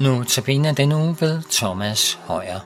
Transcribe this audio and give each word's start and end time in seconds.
Nu 0.00 0.24
tabiner 0.24 0.72
den 0.72 0.92
uge 0.92 1.16
ved 1.20 1.42
Thomas 1.50 2.12
Højer. 2.12 2.60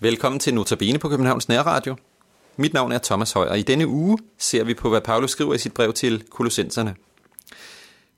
Velkommen 0.00 0.40
til 0.40 0.54
Notabene 0.54 0.98
på 0.98 1.08
Københavns 1.08 1.48
Nærradio. 1.48 1.96
Mit 2.56 2.72
navn 2.72 2.92
er 2.92 2.98
Thomas 2.98 3.32
Højer, 3.32 3.50
og 3.50 3.58
i 3.58 3.62
denne 3.62 3.86
uge 3.86 4.18
ser 4.38 4.64
vi 4.64 4.74
på, 4.74 4.88
hvad 4.88 5.00
Paulus 5.00 5.30
skriver 5.30 5.54
i 5.54 5.58
sit 5.58 5.74
brev 5.74 5.92
til 5.92 6.24
kolossenserne. 6.30 6.94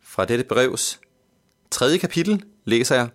Fra 0.03 0.25
dette 0.25 0.45
brevs 0.45 1.01
tredje 1.71 1.99
kapitel 1.99 2.43
læser 2.65 2.95
jeg, 2.95 3.09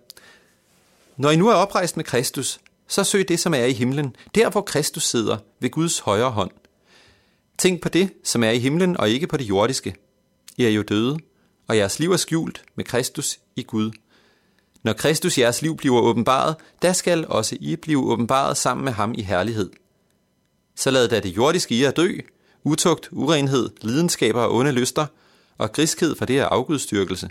når 1.18 1.30
I 1.30 1.36
nu 1.36 1.48
er 1.48 1.54
oprejst 1.54 1.98
med 1.98 2.06
Kristus, 2.06 2.60
så 2.88 3.04
søg 3.04 3.28
det, 3.28 3.40
som 3.40 3.54
er 3.54 3.66
i 3.66 3.74
himlen, 3.74 4.16
der 4.36 4.50
hvor 4.50 4.62
Kristus 4.62 5.04
sidder 5.04 5.38
ved 5.60 5.70
Guds 5.70 6.00
højre 6.00 6.32
hånd. 6.32 6.52
Tænk 7.58 7.82
på 7.82 7.90
det, 7.90 8.14
som 8.24 8.44
er 8.44 8.50
i 8.50 8.60
himlen, 8.60 8.98
og 8.98 9.10
ikke 9.10 9.28
på 9.28 9.38
det 9.38 9.50
jordiske. 9.50 9.96
I 10.58 10.66
er 10.66 10.70
jo 10.70 10.82
døde, 10.82 11.18
og 11.68 11.78
jeres 11.78 12.00
liv 12.00 12.12
er 12.12 12.18
skjult 12.18 12.64
med 12.76 12.86
Kristus 12.86 13.40
i 13.56 13.64
Gud. 13.64 13.92
Når 14.84 14.94
Kristus 14.94 15.38
jeres 15.38 15.62
liv 15.62 15.78
bliver 15.78 16.02
åbenbaret, 16.02 16.56
der 16.82 16.94
skal 16.94 17.26
også 17.28 17.58
I 17.60 17.76
blive 17.76 18.12
åbenbaret 18.12 18.58
sammen 18.58 18.86
med 18.86 18.94
ham 18.94 19.14
i 19.18 19.22
herlighed. 19.22 19.70
Så 20.76 20.92
lad 20.92 21.08
da 21.08 21.20
det 21.20 21.38
jordiske 21.38 21.76
i 21.76 21.84
jer 21.84 21.92
dø, 21.92 22.12
utugt, 22.64 23.10
urenhed, 23.12 23.70
lidenskaber 23.82 24.42
og 24.42 24.56
onde 24.56 24.72
lyster, 24.72 25.06
og 25.58 25.72
griskhed 25.72 26.16
for 26.16 26.26
det 26.26 26.40
er 26.40 26.46
afgudstyrkelse. 26.46 27.30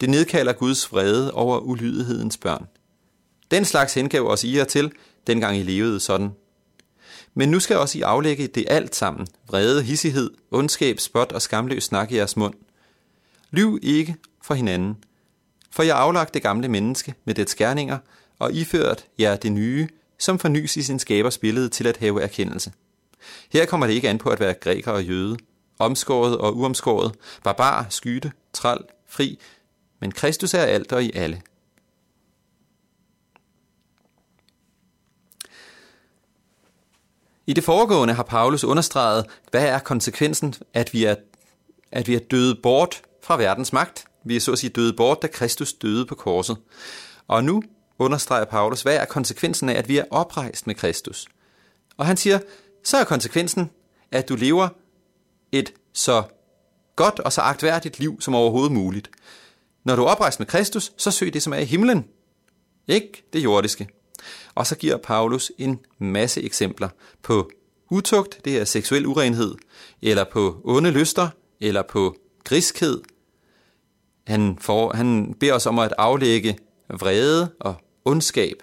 Det 0.00 0.10
nedkalder 0.10 0.52
Guds 0.52 0.92
vrede 0.92 1.32
over 1.32 1.58
ulydighedens 1.58 2.36
børn. 2.36 2.66
Den 3.50 3.64
slags 3.64 3.94
hengav 3.94 4.26
os 4.30 4.44
I 4.44 4.56
jer 4.56 4.64
til, 4.64 4.92
dengang 5.26 5.56
I 5.56 5.62
levede 5.62 6.00
sådan. 6.00 6.30
Men 7.34 7.48
nu 7.48 7.60
skal 7.60 7.76
også 7.76 7.98
I 7.98 8.00
aflægge 8.00 8.46
det 8.46 8.64
alt 8.68 8.96
sammen, 8.96 9.26
vrede, 9.46 9.82
hissighed, 9.82 10.30
ondskab, 10.50 11.00
spot 11.00 11.32
og 11.32 11.42
skamløs 11.42 11.84
snak 11.84 12.12
i 12.12 12.16
jeres 12.16 12.36
mund. 12.36 12.54
Lyv 13.50 13.78
ikke 13.82 14.16
for 14.42 14.54
hinanden, 14.54 14.96
for 15.70 15.82
jeg 15.82 15.96
aflagt 15.96 16.34
det 16.34 16.42
gamle 16.42 16.68
menneske 16.68 17.14
med 17.24 17.34
dets 17.34 17.52
skærninger, 17.52 17.98
og 18.38 18.52
iført 18.52 19.06
jer 19.18 19.36
det 19.36 19.52
nye, 19.52 19.88
som 20.18 20.38
fornyes 20.38 20.76
i 20.76 20.82
sin 20.82 20.98
skabers 20.98 21.38
billede 21.38 21.68
til 21.68 21.86
at 21.86 21.96
have 21.96 22.22
erkendelse. 22.22 22.72
Her 23.52 23.66
kommer 23.66 23.86
det 23.86 23.94
ikke 23.94 24.08
an 24.08 24.18
på 24.18 24.28
at 24.28 24.40
være 24.40 24.54
græker 24.54 24.90
og 24.92 25.04
jøde, 25.04 25.36
omskåret 25.78 26.38
og 26.38 26.56
uomskåret, 26.56 27.14
barbar, 27.44 27.86
skyte, 27.90 28.32
træl, 28.52 28.78
fri, 29.08 29.38
men 30.00 30.12
Kristus 30.12 30.54
er 30.54 30.62
alt 30.62 30.92
og 30.92 31.04
i 31.04 31.12
alle. 31.14 31.42
I 37.46 37.52
det 37.52 37.64
foregående 37.64 38.14
har 38.14 38.22
Paulus 38.22 38.64
understreget, 38.64 39.26
hvad 39.50 39.66
er 39.66 39.78
konsekvensen, 39.78 40.54
at 40.74 40.92
vi 40.92 41.04
er, 41.04 41.14
at 41.92 42.08
vi 42.08 42.14
er 42.14 42.18
døde 42.18 42.54
bort 42.62 43.02
fra 43.22 43.36
verdens 43.36 43.72
magt. 43.72 44.04
Vi 44.24 44.36
er 44.36 44.40
så 44.40 44.52
at 44.52 44.58
sige 44.58 44.70
døde 44.70 44.92
bort, 44.92 45.22
da 45.22 45.26
Kristus 45.26 45.72
døde 45.72 46.06
på 46.06 46.14
korset. 46.14 46.56
Og 47.28 47.44
nu 47.44 47.62
understreger 47.98 48.44
Paulus, 48.44 48.82
hvad 48.82 48.96
er 48.96 49.04
konsekvensen 49.04 49.68
af, 49.68 49.74
at 49.74 49.88
vi 49.88 49.98
er 49.98 50.04
oprejst 50.10 50.66
med 50.66 50.74
Kristus. 50.74 51.26
Og 51.96 52.06
han 52.06 52.16
siger, 52.16 52.38
så 52.84 52.96
er 52.96 53.04
konsekvensen, 53.04 53.70
at 54.12 54.28
du 54.28 54.36
lever 54.36 54.68
et 55.52 55.72
så 55.92 56.22
godt 56.96 57.18
og 57.18 57.32
så 57.32 57.40
agtværdigt 57.40 57.98
liv 57.98 58.20
som 58.20 58.34
overhovedet 58.34 58.72
muligt. 58.72 59.10
Når 59.84 59.96
du 59.96 60.02
er 60.02 60.06
oprejst 60.06 60.38
med 60.38 60.46
Kristus, 60.46 60.92
så 60.96 61.10
søg 61.10 61.32
det, 61.34 61.42
som 61.42 61.52
er 61.52 61.58
i 61.58 61.64
himlen. 61.64 62.04
Ikke 62.88 63.24
det 63.32 63.44
jordiske. 63.44 63.88
Og 64.54 64.66
så 64.66 64.76
giver 64.76 64.96
Paulus 64.96 65.52
en 65.58 65.80
masse 65.98 66.42
eksempler 66.42 66.88
på 67.22 67.50
utugt, 67.90 68.40
det 68.44 68.58
er 68.58 68.64
seksuel 68.64 69.06
urenhed, 69.06 69.54
eller 70.02 70.24
på 70.24 70.60
onde 70.64 70.90
lyster, 70.90 71.28
eller 71.60 71.82
på 71.82 72.16
griskhed. 72.44 73.02
Han, 74.26 74.58
får, 74.58 74.92
han 74.92 75.34
beder 75.40 75.54
os 75.54 75.66
om 75.66 75.78
at 75.78 75.94
aflægge 75.98 76.58
vrede 76.88 77.54
og 77.60 77.74
ondskab 78.04 78.62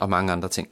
og 0.00 0.10
mange 0.10 0.32
andre 0.32 0.48
ting. 0.48 0.68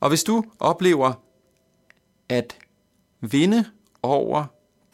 Og 0.00 0.08
hvis 0.08 0.24
du 0.24 0.44
oplever 0.58 1.12
at 2.28 2.58
vinde 3.20 3.64
over 4.02 4.44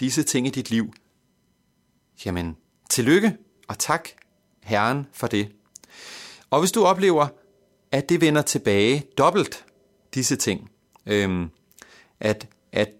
disse 0.01 0.23
ting 0.23 0.47
i 0.47 0.51
dit 0.51 0.71
liv, 0.71 0.93
jamen 2.25 2.57
tillykke 2.91 3.37
og 3.69 3.79
tak 3.79 4.09
Herren 4.63 5.07
for 5.13 5.27
det. 5.27 5.53
Og 6.51 6.61
hvis 6.61 6.73
du 6.73 6.85
oplever, 6.85 7.29
at 7.93 8.09
det 8.09 8.21
vender 8.21 8.43
tilbage 8.43 9.07
dobbelt, 9.19 9.65
disse 10.15 10.37
ting, 10.37 10.71
øhm, 11.07 11.51
at, 12.21 12.49
at, 12.73 12.91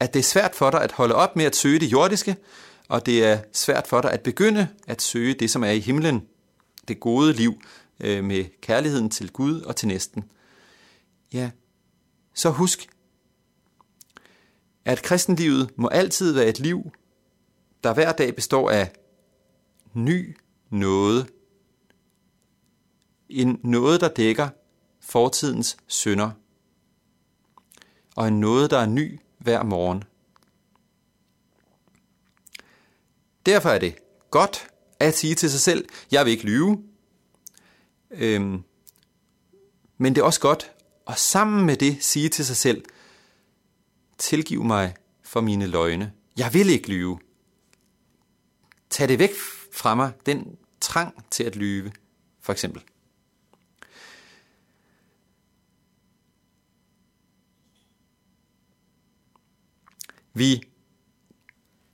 at 0.00 0.14
det 0.14 0.20
er 0.20 0.24
svært 0.24 0.54
for 0.54 0.70
dig 0.70 0.82
at 0.82 0.92
holde 0.92 1.14
op 1.14 1.36
med 1.36 1.44
at 1.44 1.56
søge 1.56 1.80
det 1.80 1.92
jordiske, 1.92 2.36
og 2.88 3.06
det 3.06 3.24
er 3.24 3.38
svært 3.52 3.86
for 3.86 4.00
dig 4.00 4.12
at 4.12 4.20
begynde 4.20 4.68
at 4.86 5.02
søge 5.02 5.34
det, 5.34 5.50
som 5.50 5.64
er 5.64 5.70
i 5.70 5.80
himlen, 5.80 6.26
det 6.88 7.00
gode 7.00 7.32
liv 7.32 7.62
øh, 8.00 8.24
med 8.24 8.44
kærligheden 8.60 9.10
til 9.10 9.30
Gud 9.30 9.60
og 9.60 9.76
til 9.76 9.88
næsten. 9.88 10.24
Ja, 11.32 11.50
så 12.34 12.50
husk, 12.50 12.88
at 14.84 15.02
kristenlivet 15.02 15.70
må 15.76 15.88
altid 15.88 16.32
være 16.32 16.46
et 16.46 16.60
liv, 16.60 16.92
der 17.84 17.94
hver 17.94 18.12
dag 18.12 18.34
består 18.34 18.70
af 18.70 18.92
ny 19.94 20.36
noget. 20.70 21.30
En 23.28 23.60
noget, 23.62 24.00
der 24.00 24.08
dækker 24.08 24.48
fortidens 25.00 25.76
synder. 25.86 26.30
Og 28.16 28.28
en 28.28 28.40
noget, 28.40 28.70
der 28.70 28.78
er 28.78 28.86
ny 28.86 29.20
hver 29.38 29.62
morgen. 29.62 30.04
Derfor 33.46 33.68
er 33.68 33.78
det 33.78 33.96
godt 34.30 34.68
at 35.00 35.16
sige 35.16 35.34
til 35.34 35.50
sig 35.50 35.60
selv, 35.60 35.88
jeg 36.12 36.24
vil 36.24 36.30
ikke 36.30 36.44
lyve. 36.44 36.84
Øhm, 38.10 38.62
men 39.98 40.14
det 40.14 40.20
er 40.20 40.24
også 40.24 40.40
godt 40.40 40.72
at 41.08 41.18
sammen 41.18 41.66
med 41.66 41.76
det 41.76 42.04
sige 42.04 42.28
til 42.28 42.46
sig 42.46 42.56
selv, 42.56 42.84
tilgiv 44.18 44.64
mig 44.64 44.94
for 45.22 45.40
mine 45.40 45.66
løgne. 45.66 46.12
Jeg 46.36 46.54
vil 46.54 46.68
ikke 46.68 46.88
lyve. 46.88 47.18
Tag 48.90 49.08
det 49.08 49.18
væk 49.18 49.30
fra 49.72 49.94
mig, 49.94 50.12
den 50.26 50.56
trang 50.80 51.24
til 51.30 51.44
at 51.44 51.56
lyve, 51.56 51.92
for 52.40 52.52
eksempel. 52.52 52.82
Vi 60.34 60.62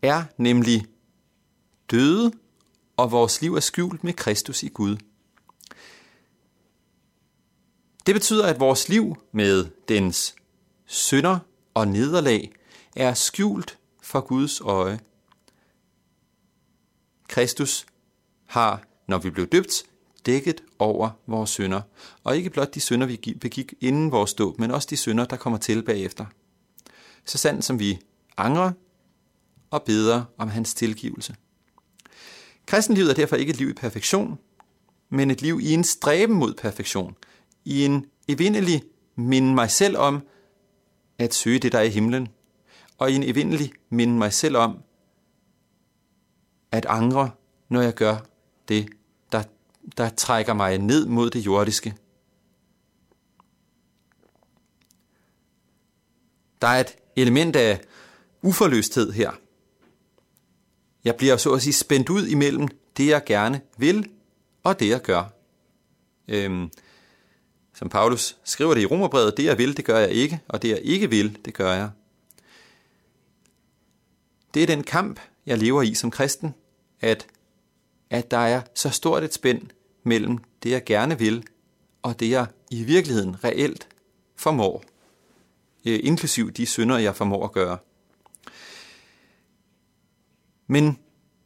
er 0.03 0.25
nemlig 0.37 0.87
døde, 1.91 2.33
og 2.97 3.11
vores 3.11 3.41
liv 3.43 3.55
er 3.55 3.61
skjult 3.61 4.05
med 4.05 4.13
Kristus 4.13 4.63
i 4.63 4.69
Gud. 4.69 4.97
Det 8.07 8.15
betyder, 8.15 8.47
at 8.47 8.61
vores 8.61 8.89
liv 8.89 9.17
med 9.33 9.67
dens 9.89 10.35
synder 10.87 11.39
og 11.75 11.89
nederlag 11.89 12.53
er 12.97 13.15
skjult 13.15 13.79
for 14.03 14.21
Guds 14.21 14.61
øje. 14.61 15.01
Kristus 17.39 17.87
har, 18.47 18.83
når 19.07 19.19
vi 19.19 19.31
blev 19.31 19.47
døbt, 19.47 19.85
dækket 20.27 20.61
over 20.79 21.11
vores 21.27 21.51
synder. 21.51 21.81
Og 22.25 22.37
ikke 22.37 22.51
blot 22.51 22.75
de 22.75 22.81
synder, 22.81 23.07
vi 23.07 23.37
begik 23.41 23.75
inden 23.81 24.13
vores 24.13 24.35
dåb, 24.35 24.59
men 24.59 24.71
også 24.71 24.89
de 24.91 24.97
synder, 24.97 25.25
der 25.25 25.37
kommer 25.37 25.59
til 25.59 25.83
bagefter. 25.83 26.27
Så 27.25 27.39
sandt 27.39 27.65
som 27.65 27.79
vi 27.79 27.99
angrer 28.37 28.73
og 29.71 29.83
beder 29.83 30.25
om 30.39 30.49
hans 30.49 30.75
tilgivelse. 30.75 31.37
Kristenlivet 32.67 33.11
er 33.11 33.15
derfor 33.15 33.37
ikke 33.37 33.51
et 33.51 33.59
liv 33.59 33.71
i 33.71 33.75
perfektion, 33.75 34.39
men 35.11 35.31
et 35.31 35.43
liv 35.43 35.61
i 35.63 35.75
en 35.75 35.85
stræben 35.85 36.37
mod 36.37 36.55
perfektion. 36.55 37.17
I 37.65 37.85
en 37.85 38.07
evindelig 38.29 38.83
minde 39.17 39.55
mig 39.55 39.71
selv 39.71 39.97
om 39.97 40.23
at 41.19 41.35
søge 41.35 41.59
det, 41.59 41.73
der 41.73 41.79
er 41.79 41.83
i 41.83 41.89
himlen. 41.89 42.29
Og 42.99 43.11
i 43.11 43.15
en 43.15 43.23
evindelig 43.23 43.73
minde 43.91 44.15
mig 44.19 44.33
selv 44.33 44.57
om 44.57 44.83
at 46.73 46.87
angre, 46.87 47.31
når 47.69 47.83
jeg 47.83 47.95
gør 47.95 48.17
det, 48.69 48.89
der, 49.33 49.43
der 49.97 50.09
trækker 50.09 50.55
mig 50.55 50.79
ned 50.79 51.07
mod 51.07 51.31
det 51.31 51.47
jordiske. 51.47 51.95
Der 56.61 56.69
er 56.69 56.81
et 56.81 56.97
element 57.17 57.57
af 57.57 57.81
uforløsthed 58.43 59.13
her. 59.13 59.33
Jeg 61.05 61.17
bliver 61.17 61.37
så 61.37 61.53
at 61.53 61.63
sige 61.63 61.73
spændt 61.73 62.09
ud 62.09 62.27
imellem 62.27 62.69
det, 62.97 63.07
jeg 63.07 63.25
gerne 63.25 63.61
vil, 63.77 64.11
og 64.63 64.81
det, 64.81 64.89
jeg 64.89 65.03
gør. 65.03 65.25
Øhm, 66.29 66.71
som 67.75 67.89
Paulus 67.89 68.37
skriver 68.45 68.75
det 68.75 68.81
i 68.81 68.87
Romerbrevet, 68.87 69.37
det 69.37 69.45
jeg 69.45 69.59
vil, 69.59 69.77
det 69.77 69.85
gør 69.85 69.99
jeg 69.99 70.11
ikke, 70.11 70.41
og 70.49 70.63
det 70.63 70.69
jeg 70.69 70.81
ikke 70.83 71.11
vil, 71.11 71.39
det 71.45 71.55
gør 71.55 71.73
jeg. 71.73 71.91
Det 74.55 74.63
er 74.63 74.67
den 74.67 74.83
kamp, 74.83 75.21
jeg 75.47 75.59
lever 75.59 75.83
i 75.83 75.95
som 75.95 76.11
kristen, 76.11 76.55
at, 77.01 77.27
at 78.11 78.31
der 78.31 78.39
er 78.39 78.63
så 78.75 78.91
stort 78.91 79.25
et 79.25 79.35
spænd 79.35 79.63
mellem 80.03 80.39
det, 80.63 80.71
jeg 80.71 80.85
gerne 80.85 81.19
vil, 81.19 81.45
og 82.03 82.21
det, 82.21 82.31
jeg 82.31 82.47
i 82.71 82.83
virkeligheden 82.83 83.45
reelt 83.45 83.89
formår, 84.37 84.85
øh, 85.87 86.01
inklusiv 86.03 86.53
de 86.53 86.67
synder, 86.67 86.99
jeg 86.99 87.17
formår 87.17 87.45
at 87.45 87.53
gøre. 87.53 87.79
Men 90.67 90.99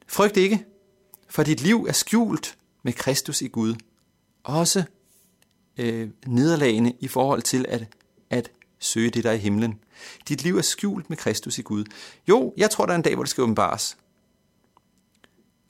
frygt 0.07 0.37
ikke, 0.37 0.65
for 1.29 1.43
dit 1.43 1.61
liv 1.61 1.87
er 1.89 1.93
skjult 1.93 2.59
med 2.83 2.93
Kristus 2.93 3.43
i 3.43 3.49
Gud. 3.49 3.75
Også 4.45 4.85
øh, 5.77 6.11
nederlagene 6.27 6.93
i 7.01 7.09
forhold 7.09 7.43
til 7.43 7.67
at, 7.69 7.87
at 8.31 8.51
søge 8.79 9.11
det, 9.11 9.25
der 9.25 9.31
er 9.31 9.35
i 9.35 9.39
himlen. 9.39 9.79
Dit 10.29 10.43
liv 10.43 10.57
er 10.57 10.63
skjult 10.63 11.11
med 11.11 11.17
Kristus 11.17 11.59
i 11.59 11.63
Gud. 11.63 11.85
Jo, 12.29 12.55
jeg 12.57 12.71
tror, 12.71 12.87
der 12.87 12.93
er 12.93 12.97
en 12.97 13.03
dag, 13.03 13.15
hvor 13.15 13.23
det 13.23 13.31
skal 13.31 13.43
åbenbares. 13.43 13.97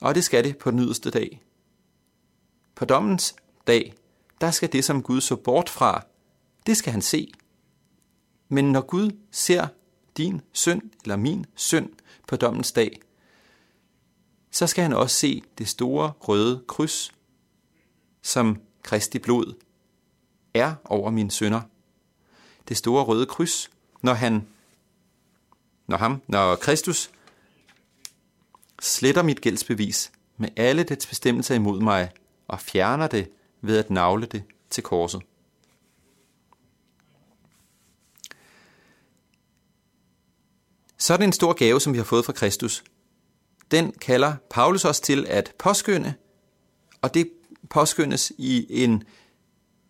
Og 0.03 0.15
det 0.15 0.25
skal 0.25 0.45
det 0.45 0.59
på 0.59 0.71
den 0.71 0.79
yderste 0.79 1.11
dag. 1.11 1.43
På 2.75 2.85
dommens 2.85 3.37
dag, 3.67 3.95
der 4.41 4.51
skal 4.51 4.73
det, 4.73 4.85
som 4.85 5.03
Gud 5.03 5.21
så 5.21 5.37
bort 5.37 5.69
fra, 5.69 6.07
det 6.67 6.77
skal 6.77 6.93
han 6.93 7.03
se. 7.03 7.33
Men 8.49 8.73
når 8.73 8.81
Gud 8.81 9.11
ser 9.31 9.67
din 10.17 10.41
synd 10.53 10.83
eller 11.03 11.17
min 11.17 11.47
synd 11.55 11.91
på 12.29 12.37
dommens 12.37 12.73
dag, 12.73 13.01
så 14.51 14.67
skal 14.67 14.83
han 14.83 14.93
også 14.93 15.17
se 15.17 15.43
det 15.59 15.69
store 15.69 16.13
røde 16.21 16.65
kryds, 16.69 17.13
som 18.23 18.61
Kristi 18.83 19.19
blod 19.19 19.55
er 20.55 20.75
over 20.85 21.11
mine 21.11 21.31
synder. 21.31 21.61
Det 22.69 22.77
store 22.77 23.05
røde 23.05 23.27
kryds, 23.27 23.71
når 24.01 24.15
han, 24.15 24.49
når 25.87 25.97
ham, 25.97 26.23
når 26.27 26.57
Kristus 26.57 27.11
sletter 28.83 29.23
mit 29.23 29.41
gældsbevis 29.41 30.13
med 30.37 30.49
alle 30.57 30.83
dets 30.83 31.07
bestemmelser 31.07 31.55
imod 31.55 31.81
mig 31.81 32.11
og 32.49 32.61
fjerner 32.61 33.07
det 33.07 33.31
ved 33.61 33.79
at 33.79 33.91
navle 33.91 34.27
det 34.27 34.43
til 34.71 34.83
korset. 34.83 35.23
Sådan 40.99 41.29
en 41.29 41.33
stor 41.33 41.53
gave, 41.53 41.81
som 41.81 41.93
vi 41.93 41.99
har 41.99 42.05
fået 42.05 42.25
fra 42.25 42.33
Kristus, 42.33 42.85
den 43.71 43.93
kalder 43.93 44.35
Paulus 44.51 44.85
os 44.85 45.01
til 45.01 45.27
at 45.29 45.53
påskynde, 45.59 46.15
og 47.03 47.15
det 47.15 47.31
påskyndes 47.71 48.33
i 48.39 48.67
en 48.85 49.03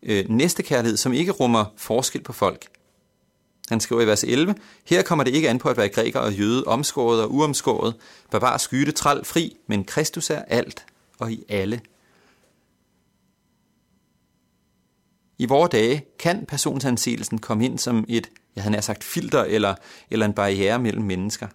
øh, 0.03 0.29
næstekærlighed, 0.29 0.97
som 0.97 1.13
ikke 1.13 1.33
rummer 1.33 1.65
forskel 1.77 2.23
på 2.23 2.33
folk. 2.33 2.82
Han 3.73 3.81
skriver 3.81 4.03
i 4.03 4.07
vers 4.07 4.25
11, 4.25 4.55
her 4.85 5.03
kommer 5.03 5.25
det 5.25 5.35
ikke 5.35 5.49
an 5.49 5.59
på 5.59 5.69
at 5.69 5.77
være 5.77 5.89
græker 5.89 6.21
og 6.21 6.33
jøde, 6.33 6.65
omskåret 6.65 7.23
og 7.23 7.35
uomskåret, 7.35 7.95
barbar, 8.31 8.57
skyde, 8.57 8.93
træl, 8.93 9.25
fri, 9.25 9.57
men 9.67 9.85
Kristus 9.85 10.31
er 10.31 10.43
alt 10.49 10.85
og 11.19 11.33
i 11.33 11.45
alle. 11.49 11.81
I 15.39 15.47
vore 15.47 15.69
dage 15.69 16.05
kan 16.19 16.47
personsansigelsen 16.47 17.39
komme 17.39 17.65
ind 17.65 17.79
som 17.79 18.05
et, 18.09 18.31
jeg 18.57 18.63
havde 18.65 18.73
nær 18.73 18.81
sagt, 18.81 19.05
filter 19.05 19.45
eller, 19.45 19.75
eller 20.11 20.27
en 20.27 20.33
barriere 20.33 20.79
mellem 20.79 21.05
mennesker. 21.05 21.47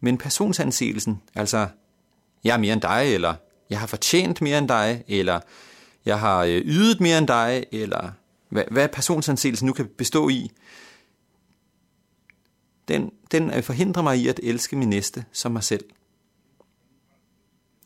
Men 0.00 0.18
personsansigelsen, 0.18 1.22
altså 1.34 1.68
jeg 2.44 2.52
er 2.54 2.58
mere 2.58 2.72
end 2.72 2.82
dig, 2.82 3.14
eller 3.14 3.34
jeg 3.70 3.80
har 3.80 3.86
fortjent 3.86 4.40
mere 4.40 4.58
end 4.58 4.68
dig, 4.68 5.04
eller 5.08 5.40
jeg 6.04 6.20
har 6.20 6.44
øh, 6.44 6.62
ydet 6.64 7.00
mere 7.00 7.18
end 7.18 7.26
dig, 7.26 7.64
eller 7.72 8.10
hvad, 8.56 8.64
hvad 8.70 8.88
personsanseelsen 8.88 9.66
nu 9.66 9.72
kan 9.72 9.88
bestå 9.98 10.28
i, 10.28 10.50
den, 12.88 13.12
den 13.30 13.50
øh, 13.50 13.62
forhindrer 13.62 14.02
mig 14.02 14.18
i 14.18 14.28
at 14.28 14.40
elske 14.42 14.76
min 14.76 14.88
næste 14.88 15.24
som 15.32 15.52
mig 15.52 15.64
selv. 15.64 15.84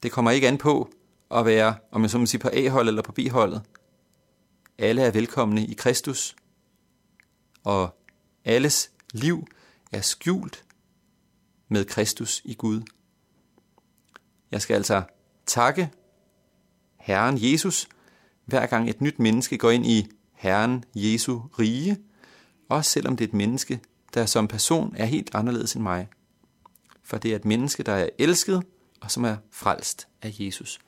Det 0.02 0.12
kommer 0.12 0.30
ikke 0.30 0.48
an 0.48 0.58
på 0.58 0.90
at 1.30 1.46
være, 1.46 1.74
om 1.90 2.02
jeg 2.02 2.10
så 2.10 2.18
må 2.18 2.26
sige, 2.26 2.40
på 2.40 2.50
A-holdet 2.52 2.90
eller 2.90 3.02
på 3.02 3.12
B-holdet. 3.12 3.62
Alle 4.78 5.02
er 5.02 5.10
velkomne 5.10 5.66
i 5.66 5.74
Kristus, 5.74 6.36
og 7.64 7.96
alles 8.44 8.90
liv 9.12 9.46
er 9.92 10.00
skjult 10.00 10.64
med 11.68 11.84
Kristus 11.84 12.42
i 12.44 12.54
Gud. 12.54 12.82
Jeg 14.50 14.62
skal 14.62 14.74
altså 14.74 15.02
takke 15.46 15.90
Herren 16.96 17.38
Jesus, 17.40 17.88
hver 18.44 18.66
gang 18.66 18.90
et 18.90 19.00
nyt 19.00 19.18
menneske 19.18 19.58
går 19.58 19.70
ind 19.70 19.86
i 19.86 20.06
Herren 20.40 20.84
Jesu 20.94 21.40
rige, 21.58 21.98
også 22.68 22.90
selvom 22.90 23.16
det 23.16 23.24
er 23.24 23.28
et 23.28 23.34
menneske, 23.34 23.80
der 24.14 24.26
som 24.26 24.48
person 24.48 24.94
er 24.96 25.04
helt 25.04 25.30
anderledes 25.34 25.74
end 25.74 25.82
mig. 25.82 26.08
For 27.02 27.18
det 27.18 27.32
er 27.32 27.36
et 27.36 27.44
menneske, 27.44 27.82
der 27.82 27.92
er 27.92 28.08
elsket 28.18 28.62
og 29.00 29.10
som 29.10 29.24
er 29.24 29.36
frelst 29.50 30.08
af 30.22 30.34
Jesus. 30.38 30.80